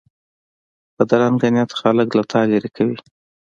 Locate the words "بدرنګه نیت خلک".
0.95-2.07